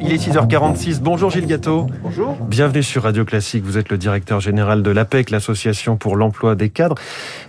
[0.00, 1.00] Il est 6h46.
[1.00, 1.86] Bonjour Gilles Gâteau.
[2.02, 2.36] Bonjour.
[2.48, 3.64] Bienvenue sur Radio Classique.
[3.64, 6.96] Vous êtes le directeur général de l'APEC, l'association pour l'emploi des cadres.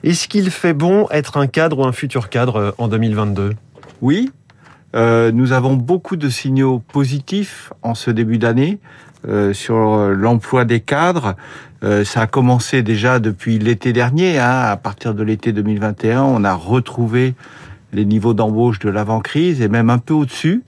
[0.03, 3.53] Est-ce qu'il fait bon être un cadre ou un futur cadre euh, en 2022
[4.01, 4.31] Oui.
[4.95, 8.79] Euh, nous avons beaucoup de signaux positifs en ce début d'année
[9.27, 11.35] euh, sur l'emploi des cadres.
[11.83, 14.39] Euh, ça a commencé déjà depuis l'été dernier.
[14.39, 14.61] Hein.
[14.61, 17.35] À partir de l'été 2021, on a retrouvé
[17.93, 20.63] les niveaux d'embauche de l'avant-crise et même un peu au-dessus.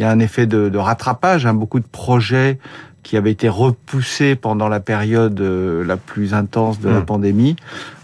[0.00, 1.44] Il y a un effet de, de rattrapage.
[1.44, 1.52] Hein.
[1.52, 2.58] Beaucoup de projets
[3.02, 7.04] qui avaient été repoussés pendant la période euh, la plus intense de la Mm.
[7.04, 7.56] pandémie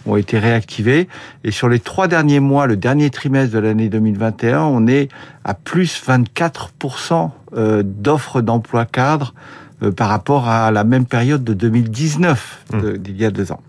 [0.05, 1.09] ont été réactivés.
[1.43, 5.09] Et sur les trois derniers mois, le dernier trimestre de l'année 2021, on est
[5.45, 9.33] à plus 24% euh, d'offres d'emploi cadre
[9.83, 13.63] euh, par rapport à la même période de 2019, de- d'il y a deux ans.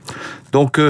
[0.51, 0.81] Donc,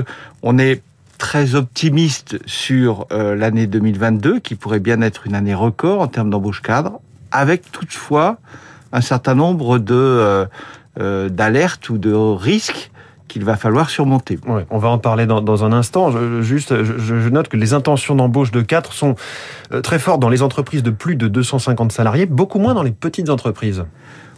[0.41, 0.81] on est
[1.19, 6.61] très optimiste sur l'année 2022, qui pourrait bien être une année record en termes d'embauche
[6.61, 6.99] cadre,
[7.31, 8.37] avec toutefois
[8.91, 10.45] un certain nombre de euh,
[10.99, 12.91] euh, d'alertes ou de risques
[13.27, 14.39] qu'il va falloir surmonter.
[14.69, 16.11] On va en parler dans, un instant.
[16.11, 19.15] Je, juste, je, je note que les intentions d'embauche de cadres sont
[19.73, 22.91] euh, très fortes dans les entreprises de plus de 250 salariés, beaucoup moins dans les
[22.91, 23.83] petites entreprises.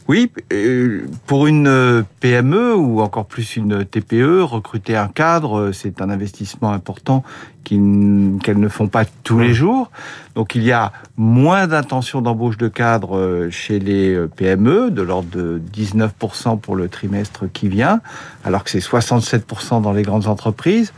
[0.09, 5.71] Oui, euh, pour une euh, PME ou encore plus une TPE, recruter un cadre, euh,
[5.71, 7.23] c'est un investissement important
[7.63, 7.79] qu'elles
[8.59, 9.91] ne font pas tous les jours.
[10.33, 15.29] Donc il y a moins d'intentions d'embauche de cadres euh, chez les PME, de l'ordre
[15.29, 18.01] de 19% pour le trimestre qui vient,
[18.43, 20.91] alors que c'est 67% dans les grandes entreprises.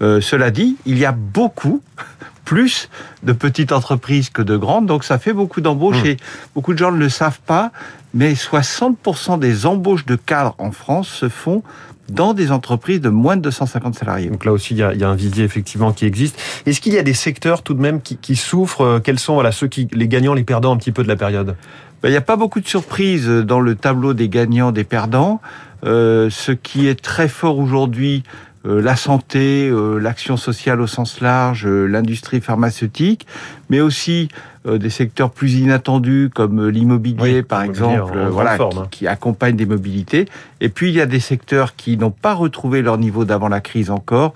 [0.00, 1.82] Euh, cela dit, il y a beaucoup
[2.46, 2.88] plus
[3.22, 6.06] de petites entreprises que de grandes, donc ça fait beaucoup d'embauches Mmh.
[6.06, 6.16] et
[6.54, 7.72] beaucoup de gens ne le savent pas,
[8.14, 11.62] mais 60% des embauches de cadres en France se font
[12.08, 14.28] dans des entreprises de moins de 250 salariés.
[14.28, 16.40] Donc là aussi, il y a, il y a un vivier effectivement qui existe.
[16.66, 18.82] Est-ce qu'il y a des secteurs tout de même qui, qui souffrent?
[18.82, 21.16] Euh, Quels sont voilà, ceux qui, les gagnants, les perdants un petit peu de la
[21.16, 21.56] période?
[22.02, 25.40] Ben, Il n'y a pas beaucoup de surprises dans le tableau des gagnants, des perdants.
[25.84, 28.22] Euh, ce qui est très fort aujourd'hui,
[28.64, 33.26] la santé, euh, l'action sociale au sens large, euh, l'industrie pharmaceutique,
[33.68, 34.28] mais aussi
[34.66, 38.86] euh, des secteurs plus inattendus comme euh, l'immobilier, Oui, par exemple, euh, voilà, qui, hein.
[38.90, 40.26] qui accompagnent des mobilités.
[40.62, 43.60] Et puis il y a des secteurs qui n'ont pas retrouvé leur niveau d'avant la
[43.60, 44.32] crise encore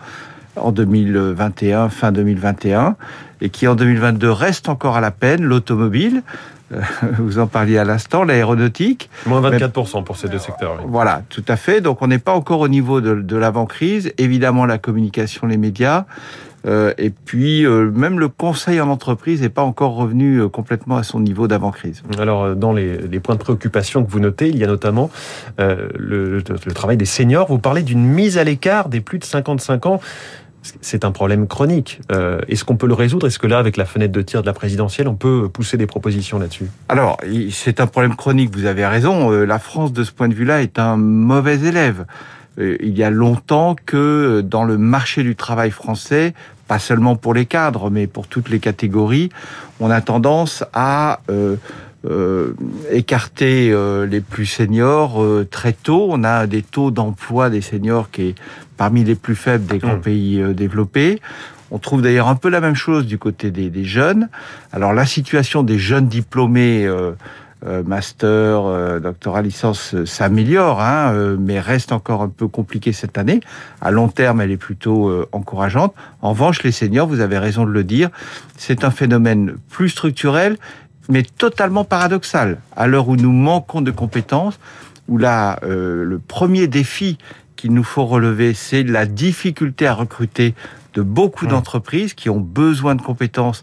[0.62, 2.96] en 2021, fin 2021,
[3.40, 6.22] et qui en 2022 restent encore à la peine, l'automobile,
[6.72, 6.80] euh,
[7.18, 10.76] vous en parliez à l'instant, l'aéronautique, Moins 24% pour ces deux secteurs.
[10.78, 10.84] oui.
[10.88, 11.80] voilà, tout à fait.
[11.80, 14.12] Donc on n'est pas encore au niveau de, de l'avant-crise.
[14.18, 16.04] Évidemment, la communication, les médias.
[16.66, 20.96] Euh, et puis, euh, même le conseil en entreprise n'est pas encore revenu euh, complètement
[20.96, 22.02] à son niveau d'avant-crise.
[22.18, 25.08] Alors, dans les, les points de préoccupation que vous notez, il y a notamment
[25.58, 27.46] le, le- le travail des seniors.
[27.48, 30.00] Vous parlez d'une mise à l'écart des plus de 55 ans.
[30.80, 32.00] C'est un problème chronique.
[32.12, 33.26] Euh, Est-ce qu'on peut le résoudre?
[33.26, 35.86] Est-ce que là, avec la fenêtre de tir de la présidentielle, on peut pousser des
[35.86, 36.66] propositions là-dessus?
[36.88, 37.16] Alors,
[37.50, 39.32] c'est un problème chronique, vous avez raison.
[39.32, 42.04] Euh, La France, de ce point de vue-là, est un mauvais élève.
[42.58, 46.34] Euh, Il y a longtemps que dans le marché du travail français,
[46.66, 49.30] pas seulement pour les cadres, mais pour toutes les catégories,
[49.80, 51.20] on a tendance à
[52.06, 52.54] euh,
[52.90, 56.06] écarter euh, les plus seniors euh, très tôt.
[56.10, 58.34] On a des taux d'emploi des seniors qui est
[58.76, 60.00] parmi les plus faibles des grands Mm.
[60.00, 61.20] pays euh, développés.
[61.70, 64.28] On trouve d'ailleurs un peu la même chose du côté des, des jeunes.
[64.72, 67.12] Alors la situation des jeunes diplômés, euh,
[67.66, 73.18] euh, master, euh, doctorat, licence, s'améliore, hein, euh, mais reste encore un peu compliquée cette
[73.18, 73.40] année.
[73.80, 75.92] À long terme, elle est plutôt euh, encourageante.
[76.22, 78.10] En revanche, les seniors, vous avez raison de le dire,
[78.56, 80.56] c'est un phénomène plus structurel,
[81.08, 82.58] mais totalement paradoxal.
[82.76, 84.58] À l'heure où nous manquons de compétences,
[85.08, 87.18] où là, euh, le premier défi
[87.56, 90.54] qu'il nous faut relever, c'est la difficulté à recruter
[90.94, 91.48] de beaucoup Mmh.
[91.48, 93.62] d'entreprises qui ont besoin de compétences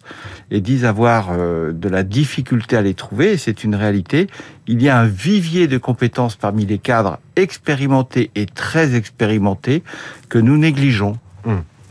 [0.52, 4.28] et disent avoir euh, de la difficulté à les trouver, c'est une réalité.
[4.68, 9.84] Il y a un vivier de compétences parmi les cadres expérimentés et très expérimentés
[10.30, 11.18] que nous négligeons.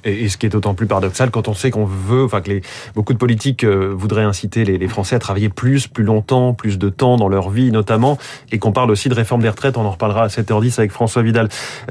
[0.05, 2.61] Et, ce qui est d'autant plus paradoxal quand on sait qu'on veut, enfin que
[2.95, 6.89] beaucoup de politiques euh, voudraient inciter les, Français à travailler plus, plus longtemps, plus de
[6.89, 8.19] temps dans leur vie notamment,
[8.53, 11.23] et qu'on parle aussi de réforme des retraites, on en reparlera à 7h10 avec François
[11.23, 11.49] Vidal.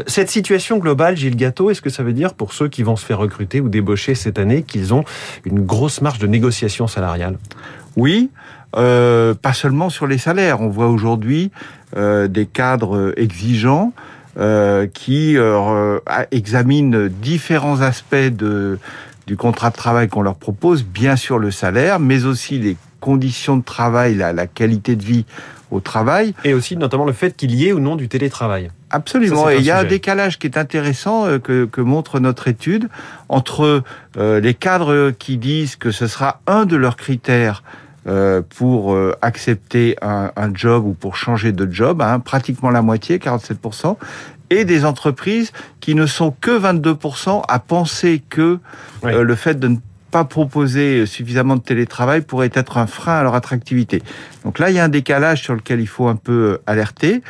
[0.08, 3.06] Cette situation globale, Gilles Gâteau, est-ce que ça veut dire pour ceux qui vont se
[3.06, 5.04] faire recruter ou débaucher cette année qu'ils ont
[5.46, 7.38] une grosse marge de négociation salariale?
[7.96, 8.30] Oui,
[8.76, 10.62] euh, pas seulement sur les salaires.
[10.62, 11.52] On voit aujourd'hui
[11.96, 13.94] euh, des cadres exigeants
[14.38, 16.00] euh, qui euh,
[16.32, 18.80] examinent différents aspects de,
[19.28, 23.58] du contrat de travail qu'on leur propose, bien sûr le salaire, mais aussi les conditions
[23.58, 25.26] de travail, la, la qualité de vie
[25.72, 26.34] au travail.
[26.44, 28.72] Et aussi notamment le fait qu'il y ait ou non du télétravail.
[28.90, 29.46] Absolument.
[29.46, 32.48] Ça, Et il y a un décalage qui est intéressant euh, que, que montre notre
[32.48, 32.90] étude
[33.28, 33.84] entre
[34.18, 37.64] euh, les cadres qui disent que ce sera un de leurs critères
[38.06, 42.82] euh, pour euh, accepter un, un, job ou pour changer de job, hein, pratiquement la
[42.82, 43.96] moitié, 47%,
[44.50, 48.60] et des entreprises qui ne sont que 22% à penser que
[49.04, 49.14] oui.
[49.14, 49.78] euh, le fait de ne
[50.12, 54.04] pas proposer suffisamment de télétravail pourrait être un frein à leur attractivité.
[54.44, 57.22] Donc là, il y a un décalage sur lequel il faut un peu alerter.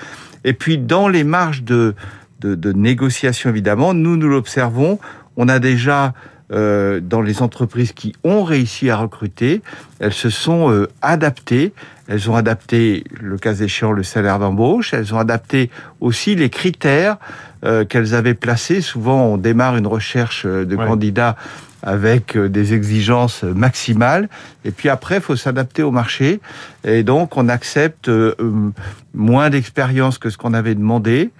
[0.43, 1.93] Et puis, dans les marges de,
[2.41, 4.99] de, de négociation, évidemment, nous, nous l'observons,
[5.37, 6.13] on a déjà
[6.53, 9.61] euh, dans les entreprises qui ont réussi à recruter,
[9.99, 11.73] elles se sont euh, adaptées.
[12.07, 14.93] Elles ont adapté, le cas échéant, le salaire d'embauche.
[14.93, 17.17] Elles ont adapté aussi les critères
[17.65, 18.81] euh, qu'elles avaient placés.
[18.81, 20.85] Souvent, on démarre une recherche de ouais.
[20.85, 21.35] candidats
[21.81, 24.29] avec des exigences maximales.
[24.63, 26.39] Et puis après, il faut s'adapter au marché.
[26.85, 28.09] Et donc, on accepte
[29.13, 31.31] moins d'expérience que ce qu'on avait demandé.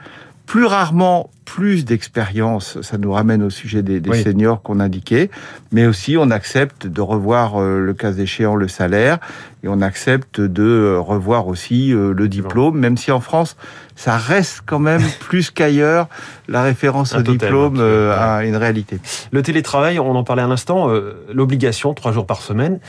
[0.46, 2.82] Plus rarement, plus d'expérience.
[2.82, 4.24] Ça nous ramène au sujet des, des oui.
[4.24, 5.30] seniors qu'on indiquait.
[5.72, 9.20] Mais aussi, on accepte de revoir, euh, le cas échéant, le salaire.
[9.64, 13.56] Et on accepte de revoir aussi euh, le diplôme, même si en France,
[13.96, 16.10] ça reste quand même plus qu'ailleurs
[16.50, 19.00] la référence Un au totem, diplôme euh, à une réalité.
[19.32, 22.80] Le télétravail, on en parlait à l'instant, euh, l'obligation, trois jours par semaine.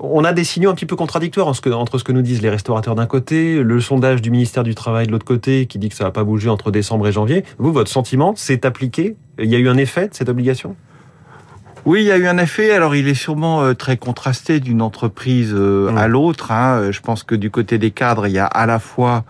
[0.00, 2.94] On a des signaux un petit peu contradictoires entre ce que nous disent les restaurateurs
[2.94, 6.04] d'un côté, le sondage du ministère du Travail de l'autre côté qui dit que ça
[6.04, 7.44] va pas bouger entre décembre et janvier.
[7.56, 9.16] Vous, votre sentiment, c'est appliqué?
[9.38, 10.76] Il y a eu un effet de cette obligation?
[11.84, 12.72] Oui, il y a eu un effet.
[12.72, 15.98] Alors, il est sûrement euh, très contrasté d'une entreprise euh, mmh.
[15.98, 16.52] à l'autre.
[16.52, 16.90] Hein.
[16.90, 19.24] Je pense que du côté des cadres, il y a à la fois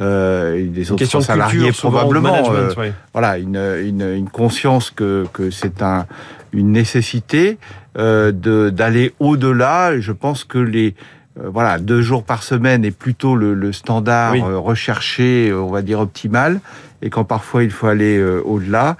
[0.00, 2.88] euh, des autres salariés culture, probablement euh, oui.
[3.12, 6.06] voilà une, une, une, conscience que, que c'est un,
[6.52, 7.58] une nécessité
[7.96, 10.00] euh, d'aller au-delà.
[10.00, 10.96] Je pense que les
[11.40, 14.42] euh, voilà deux jours par semaine est plutôt le, le standard oui.
[14.42, 16.60] Euh, recherché, on va dire optimal,
[17.02, 18.96] et quand parfois il faut aller euh, au-delà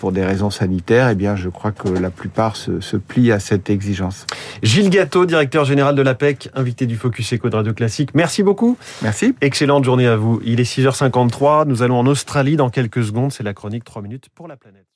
[0.00, 3.38] pour des raisons sanitaires, eh bien je crois que la plupart se, se plient à
[3.38, 4.26] cette exigence.
[4.64, 8.10] Gilles Gâteau, directeur général de l'APEC, invité du Focus Eco de Radio Classique.
[8.14, 8.76] Merci beaucoup.
[9.00, 9.36] Merci.
[9.42, 10.40] Excellente journée à vous.
[10.44, 11.68] Il est 6h53.
[11.68, 13.30] Nous allons en Australie dans quelques secondes.
[13.30, 14.86] C'est la chronique 3 minutes pour la planète.